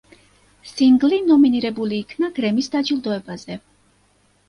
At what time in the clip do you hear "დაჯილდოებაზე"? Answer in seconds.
2.79-3.63